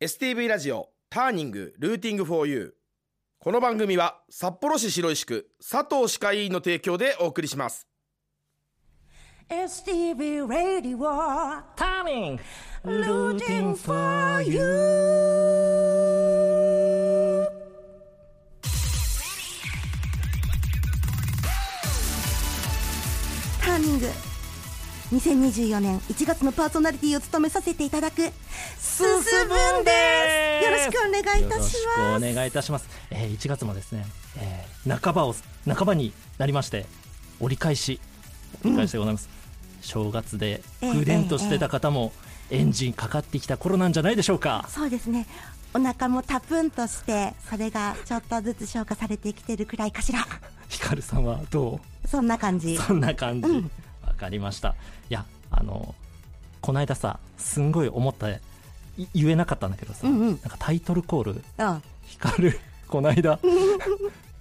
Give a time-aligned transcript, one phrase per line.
[0.00, 2.70] STV ラジオターニングルーティングフォーユー
[3.40, 7.88] この番組は札幌市白石区佐藤歯科医院の提供でお送りします。
[9.48, 10.98] STV Radio
[11.74, 12.42] ターニング
[12.84, 14.60] Rooting for you
[23.60, 24.27] ターニング
[25.12, 28.16] 2024年1月のパーソナリティを務めさせていただく
[28.78, 29.90] すすぶんで
[30.60, 30.64] す。
[30.64, 34.04] よろしくお願いいたしよろしますくお願いいたします、えー、1月もですね、
[34.36, 35.34] えー、半ばを
[35.66, 36.84] 半ばになりまして
[37.40, 38.00] 折り返し
[38.62, 39.30] 折り返しでございます、
[39.80, 42.12] 正月でええグレンとしてた方も
[42.50, 45.26] エンジンかかってきた頃なんじゃないでしょうか、そうですね。
[45.74, 50.26] お腹もタプンとしてそれがちょっとずつ消化されてきてるくらいかしら。
[50.68, 52.74] ヒカルさんはどそんな感じ。
[52.74, 53.48] うそんな感じ。
[53.48, 53.70] わ、うん
[54.18, 54.74] かりました。
[55.08, 55.94] いやあの
[56.60, 58.40] この間さすんごい思ったい
[59.14, 60.26] 言えなかったんだけどさ、うんうん。
[60.28, 62.58] なんかタイトルコールうんヒカル
[62.88, 63.38] この間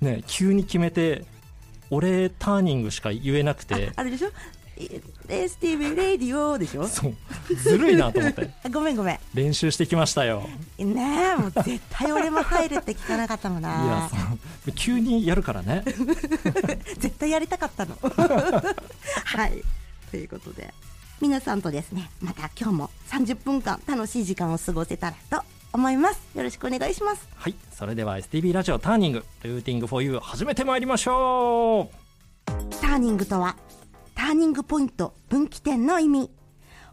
[0.01, 1.23] ね急に決めて
[1.89, 4.29] 俺ターニングしか言えなくてあれでしょ？
[4.29, 4.31] え
[4.77, 6.87] STV レディオでしょ？
[6.87, 7.15] そう。
[7.55, 8.49] ずるいなと思って。
[8.63, 9.19] あごめんごめん。
[9.33, 10.47] 練習してきましたよ。
[10.77, 14.15] ねえもう絶対俺も入るって聞かなかったもんいやなそ
[14.67, 14.71] う。
[14.73, 15.83] 急にやるからね。
[16.99, 17.97] 絶対やりたかったの。
[18.03, 19.63] はい。
[20.11, 20.73] ということで
[21.19, 26.19] 皆さんとですねまた今日も30分間楽しい時間を過ごせたらと思います。
[26.35, 27.27] よろしくお願いします。
[27.35, 27.55] はい。
[27.75, 31.95] それでは STB ラジオターニングルーティング for you 始めてまいりましょう。
[32.79, 33.57] ターニングとは
[34.17, 36.31] ターニングポイント分岐点の意味。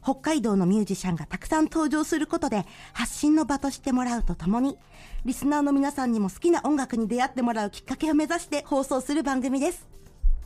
[0.02, 4.76] 北海道のミュージシャンがたくさん登場することで発信の場としてもらうとともに
[5.24, 9.88] リスナーの皆さんにも好きな音楽に出会ってもらうきっかけを目指して放送する番組です。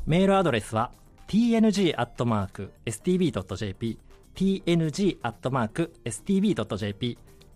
[0.07, 0.93] メールアドレスは
[1.27, 1.99] tng.stb.jp
[4.37, 5.19] tng.stb.jp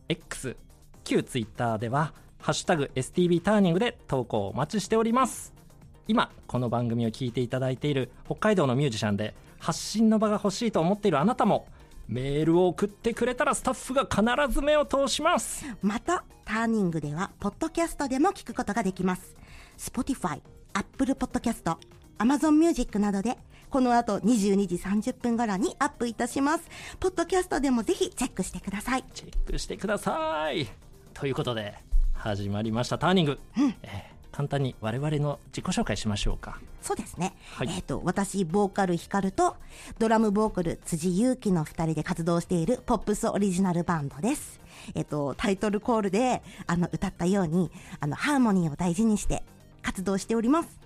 [0.08, 0.56] X
[1.04, 5.61] 旧 Twitter ではハッシュタグ STB ターニングで投稿お待ちしております。
[6.08, 11.66] 今この番組を聞いていただいている北海道のミュージシャンで発信の場が欲しいと思っているあなたも
[12.08, 19.34] メールを送ってくれたらスタッフが必ず目を通しますまたターニングではポッドキャストでも聞くことができます。
[19.78, 20.40] Spotify、
[20.74, 21.76] Apple Podcast、
[22.18, 23.38] Amazon Music などで
[23.70, 26.64] この後22時30分頃にアップいたします。
[27.00, 29.04] ポッドキャストでもぜひチェックしてください。
[29.14, 30.68] チェックしてください。
[31.14, 31.74] ということで
[32.12, 33.38] 始まりましたターニング、
[33.82, 37.34] えー簡単に我々の自己紹介しましょうかそうですね。
[37.54, 39.56] はいえっ、と、私、ボーカルヒカルと、
[39.98, 44.60] ドラムボーカル辻祐希の二人で活動しているポップスオリジナルバンドです。
[44.94, 47.70] えっ、と、タイトルコールで、あの、歌ったように、
[48.00, 49.44] あの、ハーモニーを大事にして
[49.82, 50.82] 活動しております。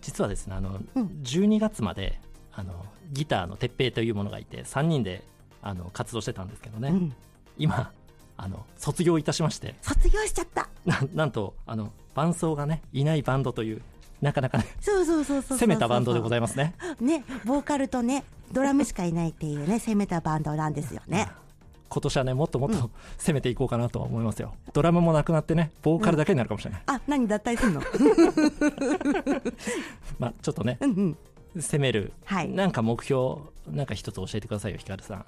[0.00, 2.20] 実はですねあの、うん12月まで
[2.52, 5.22] あのギターの鉄平というものがいて3人で
[5.62, 7.14] あの活動してたんですけどね、うん。
[7.58, 7.92] 今
[8.42, 10.68] あの卒業いたしまして卒業しちゃった。
[10.86, 13.82] ななんとあの伴奏がねいないバンドという
[14.22, 15.58] なかなかねそうそうそうそう。
[15.58, 16.74] 攻めたバンドでございいますね。
[17.00, 21.28] ね、ボーカルとね、ドラムしかいないっていうね、攻めたバンドなんですよね。
[21.90, 27.82] 今年はねもっともっと攻めていこうかなとは思いますよドラムもなくなってねボーカルだけになるかもしれない、あ、何脱退すんの？
[30.20, 31.16] まあちょっとねうんうん。
[31.60, 33.40] 攻める、はいなんか目標
[33.72, 35.22] なんか一つ教えてくださいよヒカルさんい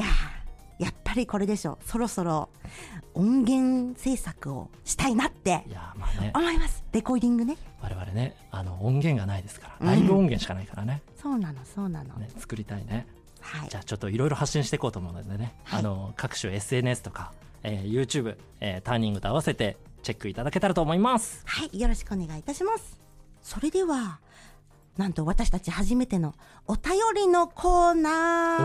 [0.00, 0.08] やー
[0.80, 1.78] やっぱりこれでしょ。
[1.84, 2.48] そろそろ
[3.14, 6.32] 音源制作をしたいなっていやーまあね。
[6.34, 6.82] 思います。
[6.92, 7.56] レコーディングね。
[7.82, 9.86] 我々ねあの音源がないですからうん。
[9.86, 13.06] ライブ音源しかないからね,、そうなのそうなの、ね作りたいね。
[13.40, 13.68] はい。
[13.68, 15.80] じゃあちょっといろいろ発信していこうと思うのでね、はい。
[15.80, 17.32] あの各種 SNS とか、
[17.62, 21.42] えー YouTube、えーターニングと合わせてチェックいただけたらと思います。
[21.44, 22.98] はいよろしくお願いいたします。
[23.42, 24.20] それでは
[24.98, 26.34] なんと私たち初めての
[26.66, 28.64] お便りのコーナー。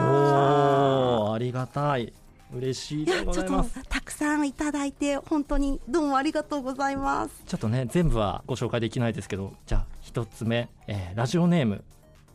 [1.28, 2.12] おーありがたい。
[2.56, 7.44] 嬉しいでいやちょっとございますたくさんいただいて本当にどうもありがとうございます。
[7.46, 11.84] ちょっとね全部はご紹介できないですけどじゃあ一つ目、えーラジオネーム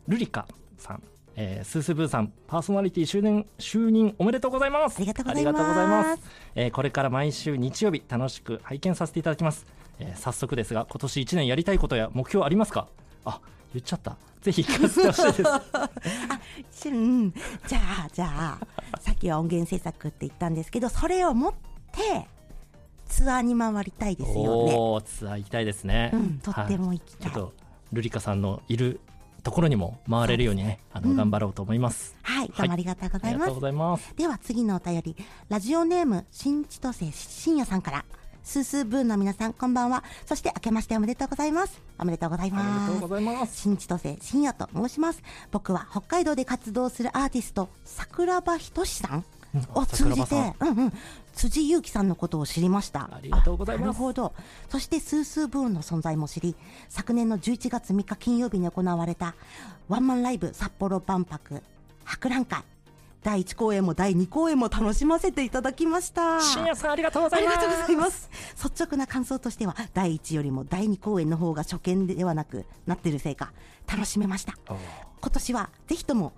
[0.07, 0.47] ルリカ
[0.77, 1.03] さん、
[1.35, 4.97] えースースーブーさんパーソナリティ就任就任おめでとうございます。
[4.97, 5.55] ありがとうございます。
[5.55, 6.23] ありがとうございます。
[6.55, 9.65] えーこれから毎週日曜日楽しく拝見させていただきます、
[9.99, 12.87] えー早速ですが今年1年やりたいことや目標ありますか？
[13.23, 13.39] あ
[13.73, 14.17] 言っちゃった。
[14.41, 15.43] ぜひ聞かせてほしいで
[16.71, 16.81] す。
[16.87, 17.31] しうん、
[17.67, 21.53] じゃあじゃあさっきは音源制作って言ったんですけどそれを持っ
[21.91, 22.27] て
[23.07, 25.05] ツアーに回りたいですよね。
[25.05, 27.31] ツアー行きたいですね、うん、とってもはい行きたい。
[27.31, 27.53] ちょっと
[27.93, 28.99] ルリカさんのいる
[29.43, 31.15] ところにも回れるようにねあの、うん。
[31.17, 32.15] 頑張ろうと思います。
[32.23, 33.29] はい、どうもありがとうござ
[33.69, 34.15] います。
[34.15, 35.15] では次のお便り、
[35.49, 38.05] ラジオネーム、新千歳深夜さんから、
[38.43, 40.03] スースーブーンの皆さん、こんばんは。
[40.25, 41.81] そして、明けましておめでとうございます。
[41.99, 43.15] おめでとうございありますがとうご。
[43.15, 45.21] ざいます新千歳深夜と申します。
[45.51, 49.25] 僕は北海道で活動するアーティスト、桜庭仁さん
[49.75, 50.93] を通じてうんうん、
[51.33, 53.09] 辻裕樹さんのことを知りました。
[53.13, 54.33] ありがとうございますあなるほど。
[54.69, 56.55] そしてスースーブーンの存在も知り、
[56.89, 59.35] 昨年の11月3日金曜日に行われた
[59.87, 61.61] ワンマンライブ札幌万博
[62.03, 62.63] 博覧会。
[63.23, 66.41] 第1公演も第2公演も楽しませていただきました。
[66.41, 68.29] 深夜さんありがとうござあいますりがとうございます。
[68.63, 73.53] 率直な感想としては、第1よりも第2公演の方が初見ではなくなってるせいか、
[73.87, 74.55] 楽しめました。
[74.67, 74.77] 今
[75.31, 76.33] 年はぜひとも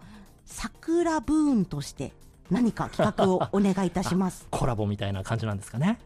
[0.45, 2.11] 桜ブーンとして
[2.51, 4.45] 何か企画をお願いいたします。
[4.51, 5.99] コラボみたいな感じなんですかね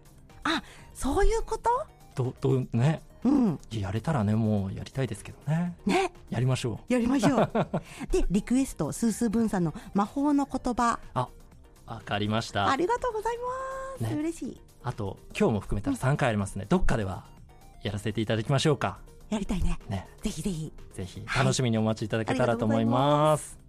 [0.44, 0.62] あ、
[0.94, 1.70] そういうこと？
[2.18, 3.60] どどうねうん。
[3.72, 6.12] やれたらねもうやりたいですけどねね。
[6.32, 7.52] やりましょうやりましょう。
[8.12, 11.30] で、リクエスト、スースーブンさんの魔法の言葉、あ
[11.86, 13.38] わかりましたありがとうござい
[14.00, 14.12] ます。
[14.12, 14.62] ね嬉しい。
[14.84, 17.26] あと今日も含めたら3回ありますね、どっかでは
[17.84, 18.98] やらせていただきましょうか
[19.30, 19.78] やりたいね。
[19.88, 20.74] ねぜひぜひ。
[20.94, 23.60] ぜひはい楽しみにお待ちいただけたらと思います,、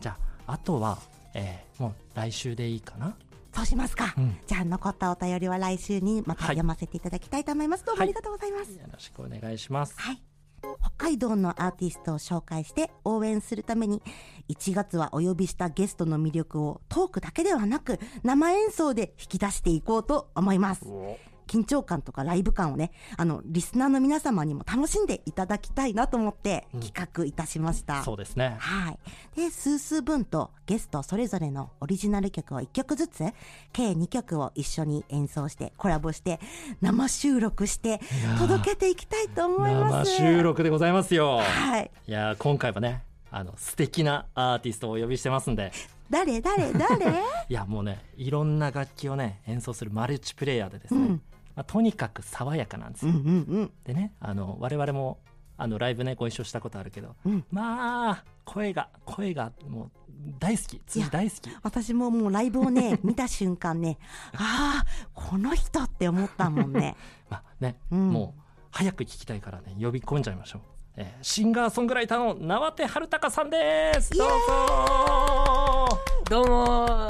[0.00, 0.98] じゃああとは、
[1.32, 3.14] えーもう来週でいいかな
[3.58, 4.14] そうしますか？
[4.16, 7.84] うんじゃあ、残ったお便りは来週にまたはい読ませていただきたいと思います。
[7.84, 8.72] どうもありがとうございます。
[8.72, 10.22] よろしくお願いしますはい。
[10.80, 14.02] 北海道のアーティストを紹介して応援するために
[14.48, 20.84] 1月はお呼びしたゲストの魅力をトークだけではなく生演奏で引き出していこうと思います。
[21.48, 28.04] 緊張感とかライブ感をね、あの、リスナーの皆様にも楽しんでいただきたいなと思ってうん企画いたしました。
[28.04, 28.98] そうですねはい。
[29.34, 33.24] で、スースー分とゲストそれぞれのオリジナル曲を1曲ずつ、
[33.72, 36.38] 計2曲を一緒に演奏して、コラボして、
[36.80, 38.00] 生収録して、
[38.38, 40.10] 届けていきたいと思います。
[40.20, 41.90] 生収録でございますよはい。
[42.06, 45.72] いやー今回はねあの素敵なアーティストをお呼びしてますんで
[46.10, 47.06] 誰誰誰？
[47.48, 51.22] いやもうねいろんな楽器をね演奏するマルチプレイヤーでですね、うん
[51.58, 53.72] まあ、とにかく爽やかなんですよ、うんうんうん。
[53.82, 55.18] でねあの我々も
[55.56, 57.44] あのライブねご一緒したことあるけど、うん。
[57.50, 59.90] まあ声が声がもう
[60.38, 60.80] 大好き。
[60.86, 61.50] 辻大好き。
[61.64, 63.98] 私ももうライブをね、 見た瞬間ね、
[64.34, 66.94] ああ、この人って思ったもんね。
[67.28, 68.10] まあね、うん。
[68.10, 68.40] もう
[68.70, 70.77] 早く聞きたいからね呼び込んじゃいましょう、えー
[71.22, 75.98] シンガーソングライターの縄手春隆さんですどうぞ
[76.30, 77.08] どうも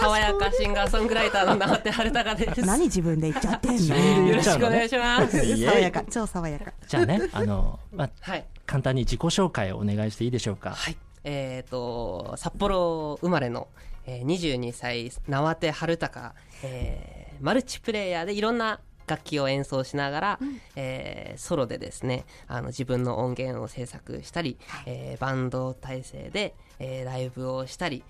[0.00, 2.60] 爽やかシンガーソングライターの永手春隆です。
[2.62, 3.96] 何自分で言っちゃってんの？
[4.28, 5.38] よろしくお願いします。
[5.38, 6.72] 爽やか、超爽やか。
[6.86, 8.44] じゃあねあの、まあ、はい。
[8.66, 10.70] 簡単に自己紹介をお願いしていいでしょうか？
[10.70, 10.96] はい。
[11.24, 13.68] えっ、と、札幌生まれの、
[14.06, 16.28] えー、22歳、縄手春隆、
[16.62, 20.38] えーマルチプレイヤーでいろんな楽器を演奏しながら、
[20.76, 28.04] えーソロでですねあの自分の音源を制作したり、えーバンド体制で、えーライブをしたり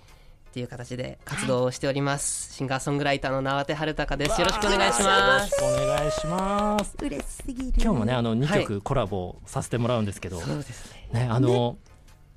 [0.49, 4.41] っていう形で活動をしております、シンガーソングライターの縄手春隆です。
[4.41, 5.63] よろしくお願いします。
[5.63, 6.97] お願いします。
[7.01, 7.73] 嬉しすぎる。
[7.77, 8.63] 今日もねあの2はい。
[8.63, 11.25] 曲コラボさせてもらうんですけど、そうですね。
[11.25, 11.77] ねあの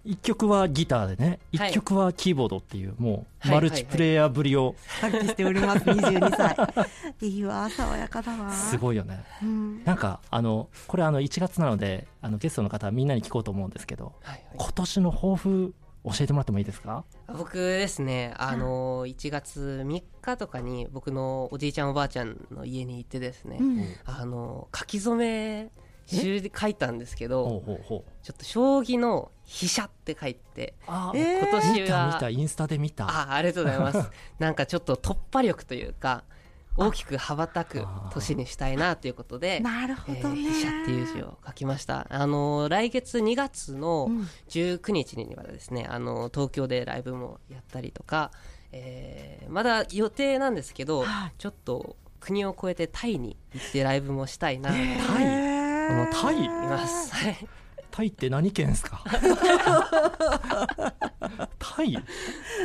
[0.05, 1.71] 1曲はギターでねはい。
[1.71, 7.27] 1曲はキーボードっていうもうはいマルチプレイヤーぶりを発揮しております、22歳。
[7.27, 8.51] いいわ、爽やかだわ。
[8.51, 9.23] すごいよね。
[9.43, 9.83] うん。
[9.83, 14.43] なんかあのこれあの1月なのであのゲストの方はみんなに聞こうと思うんですけどはいはい。
[14.57, 15.73] 今年の抱負
[16.03, 17.03] 教えてもらってもいいですか？
[17.27, 23.85] 僕ですねあの1月3日とかに僕のおじいちゃんおばあちゃんの家に行ってですね、うん。
[24.05, 25.69] あの書き初め
[26.07, 28.11] 書いたんですけどほうほうほう。
[28.23, 33.05] ちょっと将棋の飛車って書いてあえー今年見たは見たインスタで見た。
[33.05, 34.09] あありがとうございます。
[34.39, 36.23] なんかちょっと突破力というか
[36.77, 40.35] 大きく羽ばたく年にしたいなということでなるほえどね。
[40.35, 42.07] ー飛車っていう字を書きました。
[42.09, 44.27] あの来月2月のうん。
[44.49, 48.31] 19日にはですねあの東京でライブもやったりとか、
[48.71, 51.33] えーまだ予定なんですけど、はい。
[51.37, 54.69] ちょっと国を越えてタイに行ってライブもしたいな。
[54.69, 55.03] タイこ
[55.93, 56.49] のタイ
[57.91, 59.03] タイって何県ですか？
[61.59, 61.97] タイ？
[61.97, 62.01] あ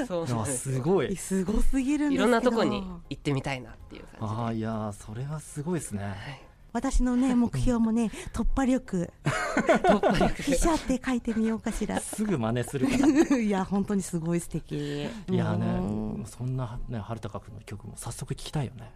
[0.07, 0.27] そう。
[0.27, 1.17] なんですすごい。
[1.17, 2.23] すごすぎるんですけど。
[2.23, 4.41] いろんなとこに行ってみたいなっていう感じで。
[4.43, 6.47] ああいやーそれはすごいですね。
[6.73, 9.11] 私のね目標もね突破力。
[9.25, 10.43] 突破力。
[10.43, 11.99] 飛車って書いてみようかしら。
[12.01, 12.93] すぐ真似するか
[13.31, 13.37] ら。
[13.39, 14.77] いや本当にすごい素敵。
[14.77, 15.03] い
[15.37, 16.19] やーうん。
[16.21, 18.93] ねそんなね春高君の曲も早速聞きたいよね、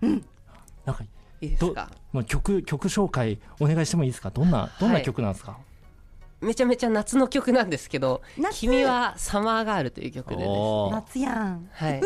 [0.84, 1.08] なんかど
[1.40, 1.90] いいですか？
[2.26, 4.30] 曲曲紹介お願いしてもいいですか？
[4.30, 5.56] どんなどんな曲なんですか、
[6.40, 8.60] めちゃめちゃ夏の曲なんですけど「夏。
[8.60, 11.68] 君はサマーガール」という曲でね夏やん。
[11.72, 12.00] はい、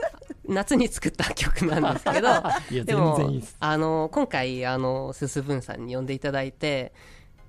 [0.48, 2.28] 夏に作った曲なんですけど
[2.70, 3.56] いやでも全然いいです。
[3.60, 6.92] あの今回あのすすぶんさんに呼んでいただいて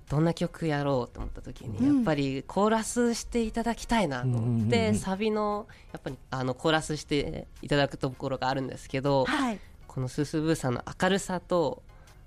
[0.10, 1.96] どんな曲やろうと思った時に、うん。
[1.98, 11.82] やっぱりコーラスしていただきたいなと思って、サビのやっぱりあのコーラスしていただくところがあるんですけどはいこのすすぶんさんの明るさと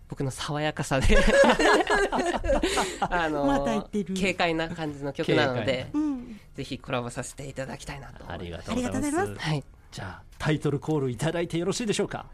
[0.08, 1.16] 僕の爽やかさで
[3.00, 4.14] あのまた言ってる。
[4.14, 6.40] 軽快な感じの曲なのでうん。
[6.54, 8.70] ぜひコラボさせていただきたいなと思います。
[8.70, 9.34] ありがとうございます。
[9.36, 9.64] はい。
[9.90, 12.26] じゃあタイトルコールいただいてよろしいでしょうか？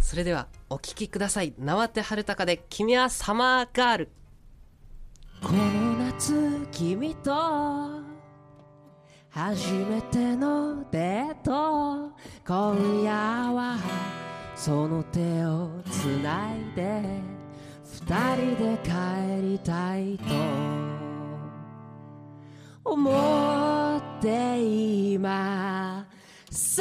[0.00, 4.10] それではお聴きください縄手春高で君はサマーガール。
[5.42, 7.32] この夏君と
[9.30, 12.12] 初めてのデート。
[12.46, 13.12] 今夜
[13.52, 13.76] は
[14.56, 17.02] その手をつないで
[17.84, 18.90] 二人で帰
[19.52, 20.24] りたいと
[22.82, 26.06] 思っていま
[26.50, 26.80] す。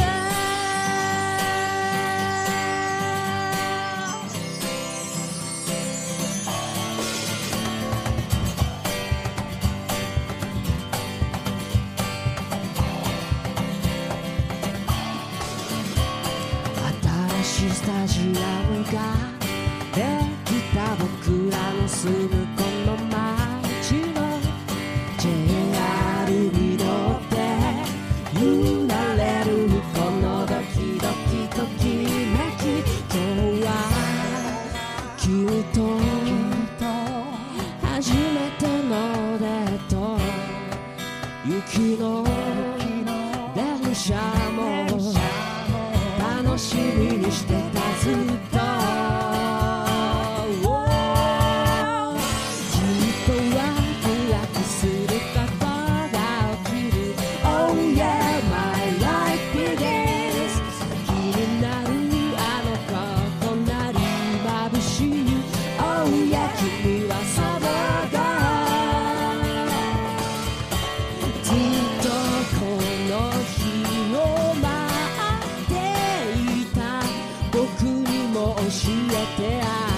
[18.08, 18.92] しいスタジアムが
[19.94, 20.02] で
[20.46, 24.18] きた僕らの住むこの街の
[25.18, 25.55] J
[78.66, 79.95] 教えてあ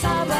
[0.00, 0.33] 君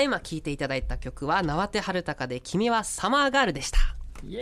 [0.00, 3.78] だいま聴いていただいた曲は縄手春高で君はサマーガールでした。
[4.26, 4.40] イエイ。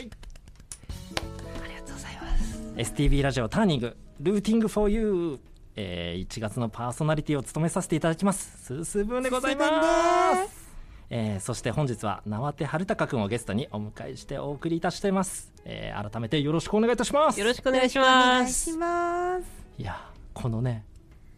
[1.65, 2.93] ありがとうございます。
[2.93, 5.41] STB ラジオターニングルーティング for you
[5.81, 8.65] えー、1月のパーソナリティを務めさせていただきます。
[8.65, 10.69] スースーブーンでございます。
[11.11, 17.41] えーそして本日は縄手春高くんをゲストにお迎えしてお送りいたしています、えー改めてよろしくお願いいたします。
[17.41, 18.71] よろしくお願いしお願ます。
[18.71, 19.45] いします
[19.79, 20.85] いやこのね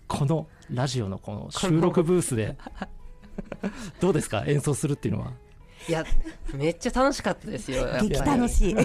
[0.08, 2.56] このラジオのこの収録ブースで
[4.00, 4.44] どうですか？
[4.46, 5.32] 演奏するっていうのは。
[5.88, 6.04] いや
[6.54, 8.74] めっちゃ楽しかったですよ激楽しい。
[8.74, 8.84] はい。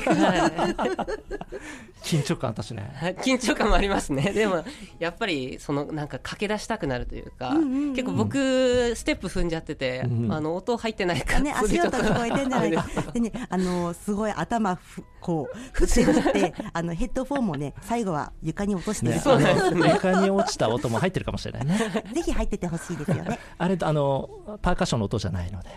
[2.03, 3.15] 緊張感あったしね。
[3.23, 4.31] 緊張感もありますね。
[4.31, 4.63] でも
[4.99, 7.53] やっぱりそのなんか駆け出したくなるというか、
[7.95, 12.85] 結構僕ステップ踏んじゃってて、うんあの音入ってないかね、足音聞こえてんじゃないか。
[13.13, 19.13] でね、あのすごい頭ふ、こう、振って振って、あの、ヘッドフォンもね、最後は床に落としてる。
[19.13, 19.91] ねそうですね。
[19.93, 21.77] 床に落ちた音も入ってるかもしれないね。
[22.13, 23.39] ぜひ入っててほしいですよね。
[23.57, 24.29] あれあの
[24.61, 25.69] パーカッションの音じゃないので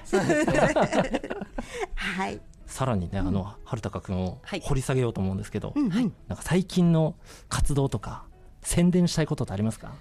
[1.95, 2.41] はい。
[2.67, 4.61] さらにね、あの春高君をはい。
[4.61, 5.93] 掘り下げようと思うんですけど、うんうん。
[5.93, 7.15] なんか最近の
[7.49, 8.25] 活動とか
[8.62, 9.93] 宣伝したいことってありますか？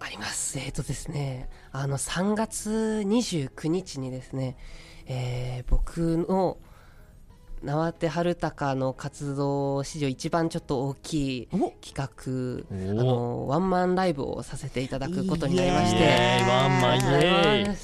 [0.00, 0.58] あります。
[0.58, 2.70] えっ、とですね、あの、3月
[3.06, 4.56] 29日にですね、
[5.06, 6.58] えー僕の
[7.62, 11.72] 縄手春高の活動史上一番ちょっと大きいお。
[11.80, 12.90] 企画、お。
[12.90, 17.76] あの、ワンマンライブをさせていただくことになりまして、ワンマンイエーイ。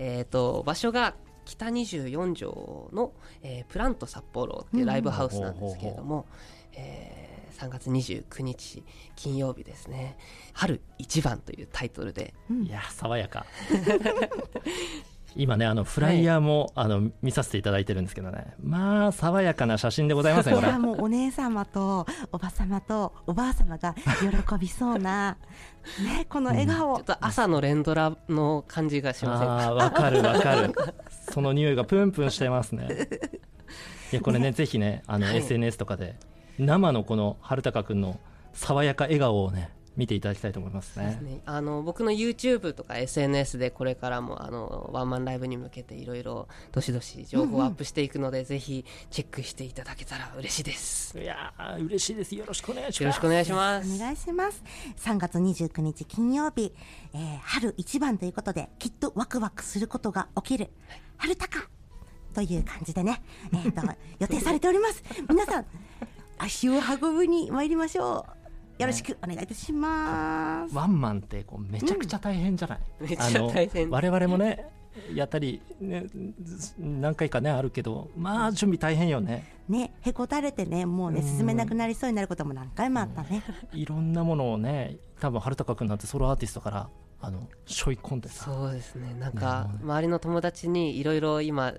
[0.00, 6.26] えっ、と、場所が北24条の、えープラント札幌っていうライブハウスなんですけれども、
[6.74, 8.82] えー3月29日
[9.14, 10.16] 金曜日ですね
[10.52, 12.34] 「春一番」というタイトルで。
[12.50, 13.46] いや爽やか
[15.36, 18.54] 今ねあのフライヤーも、あの見させていただいてるんですけどね。
[18.62, 20.66] まあ爽やかな写真でございますねこれ。
[20.66, 25.36] これはもうお姉様とおば様とおばあ様が喜びそうな、
[26.04, 26.96] ね、この笑顔。
[26.96, 27.04] ちょっ。
[27.04, 29.54] と朝の連ドラの感じがしませんか？
[29.54, 30.72] ああわかるわかる。
[31.32, 32.88] その匂いがプンプンしてますね。
[34.12, 35.36] いやこれねぜひねあの、はい。
[35.38, 36.16] SNS とかで
[36.58, 38.20] 生のこの春高くんの
[38.52, 41.18] 爽やか笑顔をね見ていただきたいと思いますね。
[41.22, 41.42] ね。
[41.44, 51.18] あの僕の YouTube とか SNS でこれからもあのワンマンライブに向けていろいろどしどし情報をアップしていくので、ぜひチェックしていただけたら嬉しいです。
[51.18, 52.34] いやー嬉しいです。
[52.34, 53.02] よろしくお願いします。
[53.02, 53.94] よろしくお願いします。
[53.94, 54.62] お願いします。
[54.96, 56.72] 3月29日金曜日、
[57.14, 60.70] えー春一番ということで、きっとワクワクすることが起きる、
[61.18, 61.58] 春高
[62.34, 63.22] という感じでね、
[63.52, 63.82] えーと、
[64.18, 65.02] 予定されております。
[65.28, 65.66] 皆さん、
[66.38, 68.41] 足を運ぶに参りましょう。
[68.78, 70.74] よろしくお願いいたします。
[70.74, 73.90] ワンマンってこうめちゃくちゃ大変じゃない、めっちゃ大変。
[73.90, 74.66] 我々もね
[75.14, 76.06] やったり、ね、
[76.42, 79.56] ず何回かねあるけどまあ準備大変よね。
[79.68, 83.42] ね、へこたれてね、もうね、進めなくなりそうになることも何回もあったね。
[83.72, 86.88] いろんなものをね多分春高君なんてソロアーティストから
[87.20, 88.44] あのしょい込んでさ。
[88.46, 89.14] そうですね。
[89.14, 89.78] なんかね。
[89.82, 91.74] 周りの友達にいろいろ今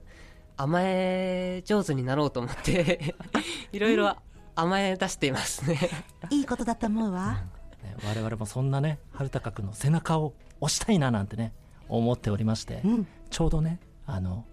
[0.55, 3.15] 甘え上手になろうと思って
[3.73, 4.15] いろいろ
[4.55, 5.79] 甘え出していますね。
[6.29, 7.43] いいことだと思うわ。
[7.83, 11.53] ね我々もそんなね春高君の背中を押したいななんてね
[11.89, 13.07] 思っておりまして、うん。
[13.29, 14.45] ちょうどねあの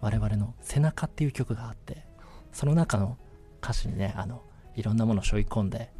[0.00, 2.06] 我々の「背中」っていう曲があって
[2.52, 3.18] その中の
[3.62, 4.42] 歌詞にねあの
[4.74, 5.92] いろんなものを背負い込んで、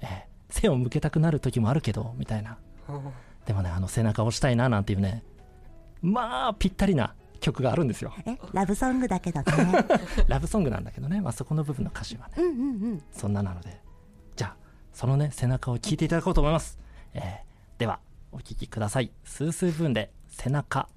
[0.00, 2.58] えー背を向けたくなる時もあるけどみたいな。
[3.46, 5.24] でもねあの背中を押したいななんていうね
[6.02, 8.12] まあぴったりな曲があるんですよ。
[8.26, 9.84] え、ラブソングだけどね。
[10.28, 12.34] ラブソングなんだけどね、まあ、そこの部分の歌詞はね。
[12.38, 12.54] うんうんう
[12.94, 13.02] ん。
[13.12, 13.80] そんななので。
[14.36, 14.56] じゃあ
[14.92, 16.78] そのね背中を聞いていただこうと思います、
[17.14, 17.46] えー
[17.78, 18.00] では
[18.32, 19.10] お聞きください。
[19.24, 20.88] スースー分で背中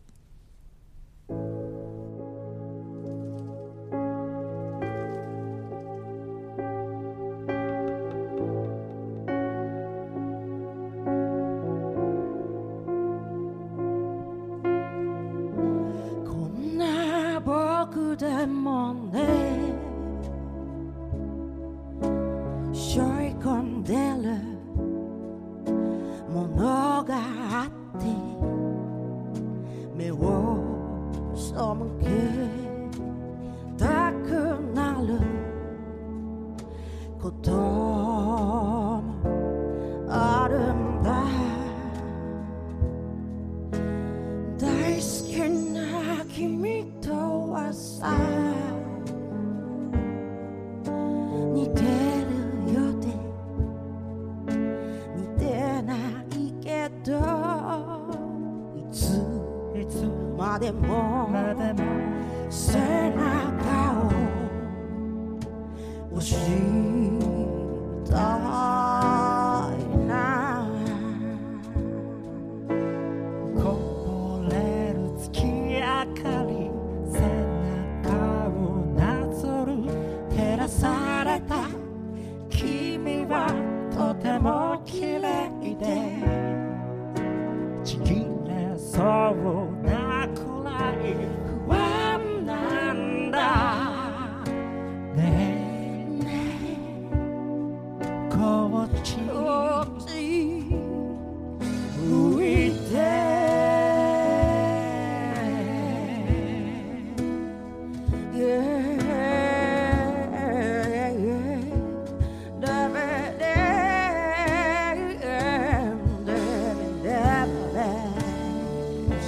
[66.19, 66.68] 押し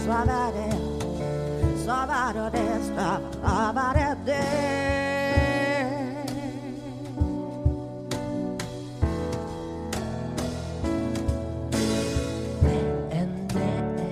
[0.03, 0.71] そばで
[1.77, 3.93] そばでそば
[4.25, 4.31] で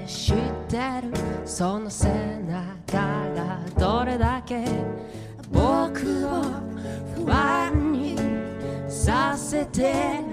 [0.05, 0.35] 知っ
[0.67, 1.11] てる
[1.45, 2.07] その背
[2.47, 2.97] 中
[3.33, 4.63] がどれだけ
[5.51, 6.43] 僕を
[7.15, 8.15] 不安に
[8.87, 10.28] させて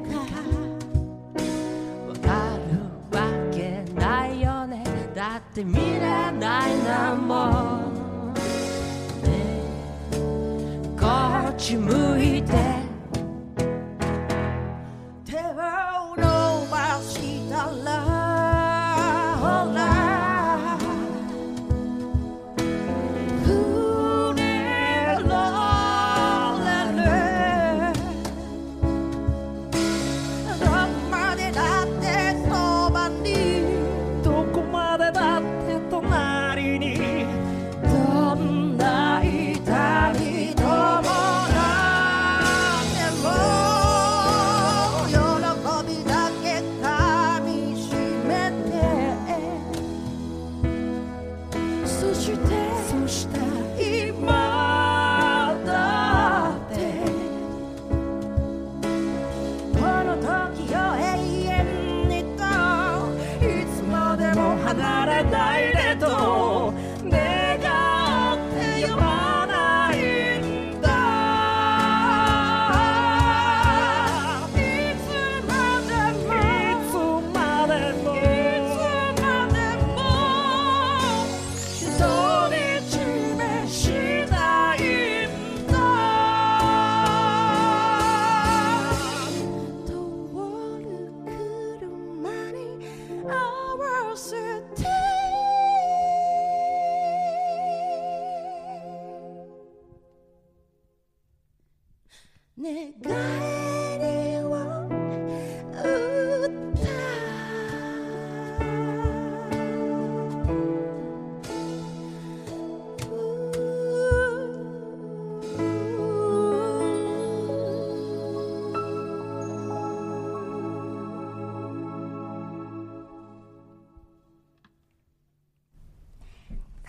[5.57, 6.01] って見れ
[6.33, 7.81] ないなも
[8.29, 9.63] うね。
[11.01, 11.07] こ
[11.51, 12.76] っち向いて。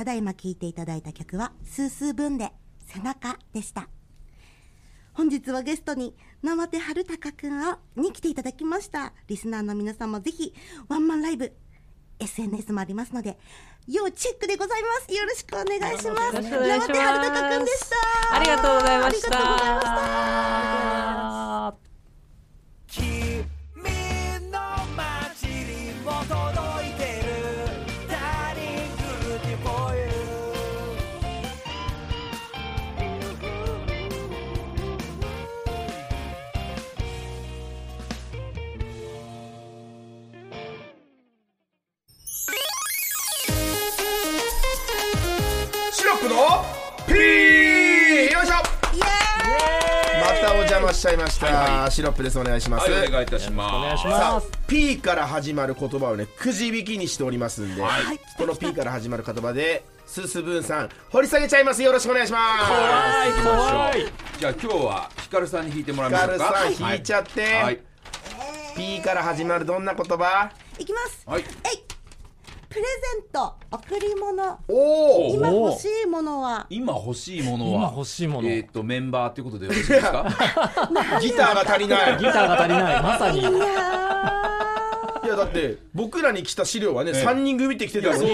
[0.07, 2.51] だいま聴いていただいた曲は、スースー分で
[2.87, 3.89] 背中でした。
[5.13, 9.13] 本日はゲストに生手春高くんをに来ていただきました。
[9.27, 10.53] リスナーの皆さんもぜひ
[10.87, 11.53] ワンマンライブ、
[12.19, 13.37] SNS もありますので、
[13.87, 15.13] 要チェックでございます。
[15.13, 16.35] よろしくお願いします。
[16.35, 18.35] よろしくお願いします生手春高くんでした。
[18.35, 21.36] ありがとうございましたありがとうございました。
[50.97, 52.39] しちゃいました、シロップです。
[52.39, 53.75] お願いします、はい、お願いいたします。
[53.75, 58.19] お願いしさあます P から始まる言葉をねくじ引きにしておりますんで、はい。
[58.35, 61.83] この P から始まる言葉でススブーンさん掘り下げちゃいます。
[61.83, 63.43] よろしくお願いします。
[63.43, 64.11] 怖い怖い。
[64.39, 66.57] じゃあ今日はヒカルさんに弾いてもらいまヒカルしょうか。
[66.57, 67.79] さん引いちゃって、はい。
[68.75, 70.51] P から始まるどんな言葉？
[70.79, 71.23] いきます。
[71.27, 71.41] はい。
[71.41, 71.43] え
[71.75, 71.86] い
[72.69, 72.87] プレゼ
[73.21, 74.59] ント、贈り物。
[74.67, 78.49] おお今欲しいものは、今欲しいものは今欲しいもの。
[78.49, 80.25] えっ、とメンバーってことでよろしいですか？
[81.21, 82.17] ギターが足りない。
[82.17, 83.01] ギターが足りない。
[83.03, 83.39] まさに。
[83.39, 83.49] いや
[85.27, 87.25] いやだって僕らに来た資料はね、ええ。
[87.25, 88.29] 3人組って来てたのに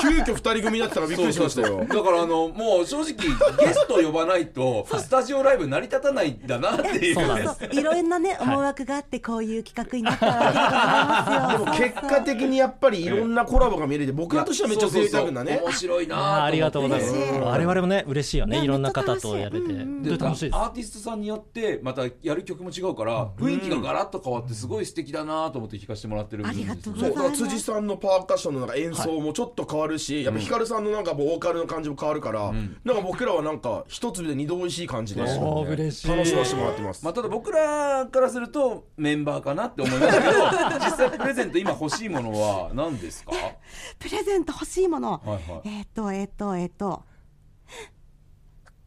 [0.00, 1.84] 急遽2人組になってたらびっくりしましたよ。
[1.88, 7.14] だからあのもう正直ゲスト呼ばないとスタジオライブ成り立たないんだなっていう。
[7.14, 11.88] そうそういろんなね、思惑があって、こういう企画になったらありがとうございますよ。
[11.90, 15.60] 結果的にやっぱりいろんなコラボが見れて僕らとしてはめっちゃ贅沢なね。
[15.62, 17.14] そうそうそう面白いなありがとうございます。
[17.14, 18.60] 我々もね嬉しいよね。
[18.64, 19.66] いろんな方とやれて。
[19.66, 20.56] うんでで楽しいです？
[20.56, 27.22] アーティストさんによってまたやる曲も違うから雰囲気がガラッと変わってすごい素敵だなと思って弾かせてもらってるんですよありがとうございます。
[27.22, 36.08] から辻さんのパーカッションのなんか演奏もちょっと変わるし、やっぱヒカルさんのなんかボーカルの感じも変わるから、なんか僕らはなんか一粒で二度美味しい感じでおー嬉しい。
[36.08, 40.34] 楽しませてもらってます、まあ、ただ僕らからするとメンバーかなって思いましたけど
[40.84, 43.32] 実際プレゼント今欲しいものは何ですか？
[43.98, 45.20] プレゼント欲しいもの。
[45.24, 45.68] はいはい。
[45.68, 47.02] えっ、と、えっ、と、えっ、と、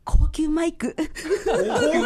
[0.06, 0.96] 高級マイク。
[0.98, 1.04] 高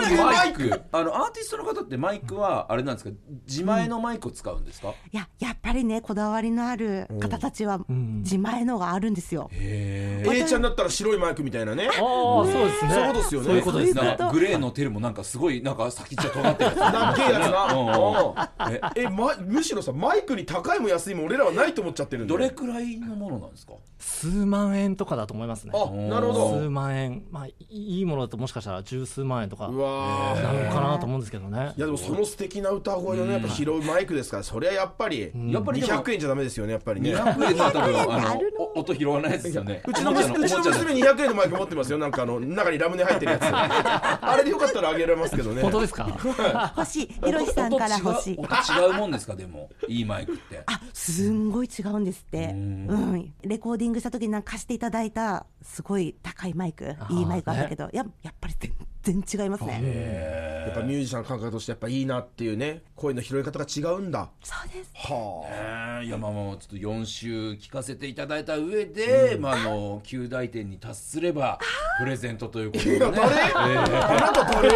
[0.08, 0.82] 級マイク。
[0.92, 3.16] あのアーティストの方ってマイクはあれなんですか？
[3.48, 8.22] 自前のマイクを使うんですか、いややっぱりねこだわりのある方たちはん。
[8.24, 11.88] 自前のがあるんですよ、へ A ちゃんだったら白いマイクみたいなね。
[11.88, 12.92] ああそうですね。
[12.92, 13.48] そういうことですよね。
[13.48, 14.18] そういうことですね。
[14.32, 16.78] グレーのテルもなんかすごいなんか先っちょ尖ってるやつ。
[16.94, 17.74] なっけえやつな。
[17.74, 17.88] うん。
[17.88, 17.94] うん。
[17.94, 18.76] うん。
[18.96, 23.74] ええ、ま、むしろさマイクに高いも安いも俺らはないと思っちゃってるどれくらいのものなんですか？
[23.98, 25.72] 数万円とかだと思いますね。
[25.74, 27.24] あなるほ数ど万円。
[27.32, 27.48] まあ
[27.88, 30.44] いいいものだともしかしたら十数万円とかうわー。
[30.44, 31.74] なのかなと思うんですけどね。
[31.78, 37.16] いやでもその素敵な歌声のねやっぱ拾うマイクですからそりゃやっぱりやっぱりでも200円じゃダメですよねやっぱりね。
[37.16, 38.42] 200円のは多分あの？
[38.76, 39.82] お音拾わないですよね。
[39.88, 41.98] うちの娘うちのおもちゃ娘200円のマイク持ってますよ。
[41.98, 43.44] なんかあの中にラムネ入ってるやつ。
[43.52, 45.62] あれでよかったらあげられますけどね。
[45.62, 46.08] 本当ですか？
[46.78, 47.08] 欲しい。
[47.08, 48.38] ひろしさんから欲しい。
[48.38, 49.36] 音違う音違うもんですか？
[49.36, 50.62] でもいいマイクって。
[50.66, 52.48] あすんごい違うんですって。
[52.48, 53.34] うん。
[53.44, 56.96] レコーディングした時になんか貸していただいたすごい高いマイク。
[57.10, 58.56] いいマイクあったけど、ややっぱり
[59.04, 60.64] 全然違いますね。
[60.68, 64.30] やっぱミュージシャンの感覚としてやっぱいいなっていうね声の拾い方が違うんだ。
[64.44, 64.92] そうです。
[64.94, 65.50] はあ。
[65.50, 71.58] えーいやまあまあちょっと4週聞かせていただいた上で、まああの9大点に達すれば
[71.98, 73.00] プレゼントということでね。
[73.00, 73.16] 誰？
[73.54, 73.78] あ
[74.14, 74.70] なた誰？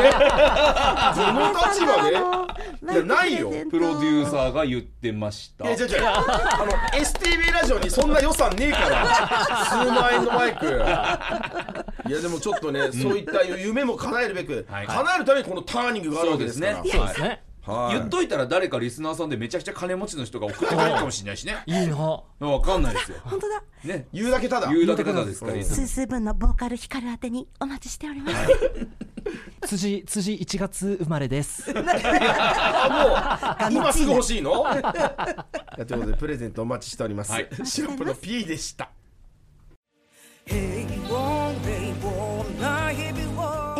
[1.15, 3.51] この立場でいやないよ。
[3.69, 5.65] プロデューサーが言ってました。
[5.65, 9.05] いや違う違うあの STV ラジオにそんな予算ねえから。
[9.69, 10.65] 数万円のマイク
[12.11, 14.87] いやでもちょっとね、そういった夢も叶えるべく、はい。
[14.87, 16.75] 叶えるためにこのターニングがあるわけですから。
[16.75, 17.41] そうですね。
[17.61, 17.97] はい。
[17.97, 21.55] 言っといたら誰かリスナーさんでめちゃくちゃ金持ちの人が送ってくれるかもしれないしね。
[21.65, 21.95] いいな。
[21.95, 23.17] わかんないですよ。
[23.23, 23.63] 本当だ。
[23.85, 24.07] ね。
[24.11, 24.67] 言うだけただ。
[24.67, 25.53] 言うだけただですから。
[25.53, 25.59] うん。
[25.59, 28.35] リスナースースー分のボーカル光る宛てにお待ちしております。
[29.67, 31.71] 辻辻1月生まれです。
[31.71, 34.65] あもう 今すぐ欲しいの？
[35.77, 37.47] いやということでプレゼントお待ちしております、はい。
[37.63, 38.91] シロップの P でした
[40.47, 40.85] エ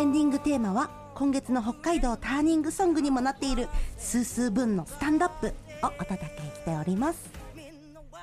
[0.04, 5.52] ンディングテーマは今月の北海道ターニングソングにもなっているスースー分のスタンドアップを
[6.00, 7.30] お届けしております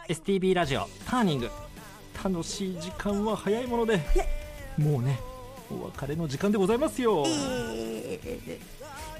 [0.07, 1.49] STB ラジオターニング
[2.23, 3.99] 楽しい時間は早いもので
[4.77, 5.19] もうね
[5.69, 8.59] お別れの時間でございますよえー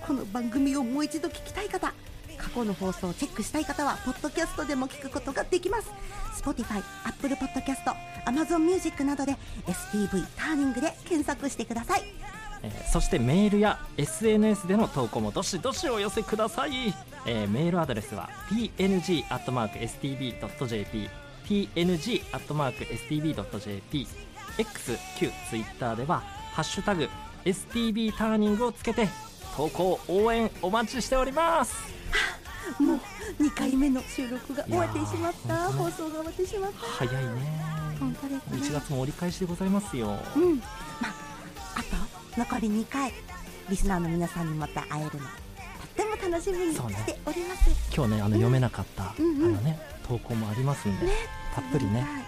[0.06, 1.94] この番組をもう一度聞きたい方
[2.40, 5.92] 過去の放送をチェックしたい方はポッドキャストでも聞くことができます。
[6.42, 7.94] Spotify、Apple Podcast、
[8.26, 9.36] Amazon Music などで
[9.68, 12.04] STV ターニングで検索してください。
[12.64, 16.94] えーそしてメールや SNS での投稿もどしどしお寄せください、
[17.26, 19.30] えーメールアドレスは png.stb.jp
[22.90, 24.08] png.stb.jp
[24.58, 26.20] X、Q、Twitter では
[26.52, 27.08] 「ハッシュタグ
[27.46, 29.08] #STB ターニング」をつけて
[29.56, 31.99] 投稿応援お待ちしております。
[32.80, 33.00] もう
[33.42, 35.72] 2回目の収録が終わってしまった。
[35.72, 36.80] 放送が終わってしまった。
[36.80, 37.62] 早いね。
[38.00, 40.18] 本当です1ね月も折り返しでございますよ。
[40.36, 40.58] うん。
[40.58, 40.64] ま
[41.04, 41.14] あ
[41.76, 41.84] あ
[42.36, 43.12] と残り2回
[43.70, 45.20] リスナーの皆さんにまた会えるのとっ
[45.96, 49.42] ても楽しみにしております、今日ねあの読めなかった、うん。
[49.42, 51.08] うんあのね投稿もありますんで、
[51.54, 52.24] たっぷりねはい。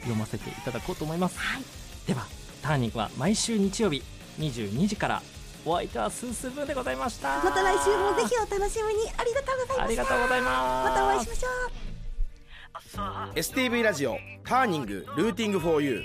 [0.00, 1.38] 読ませていただこうと思います。
[1.38, 1.62] はい。
[2.06, 2.26] では
[2.62, 4.02] ターニングは毎週日曜日
[4.38, 5.22] 22時から
[5.66, 7.42] お相手はスースーブーでございました。
[7.42, 9.10] また来週もぜひお楽しみに。
[9.18, 9.82] ありがとうございました。
[9.82, 10.90] ありがとうございます。
[10.90, 11.86] またお会いしましょう。
[13.34, 16.04] STV ラジオターニングルーティング 4U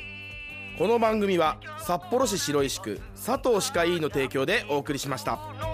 [0.78, 5.71] この番組は札幌市白石区佐藤歯科医院の提供でお送りしました。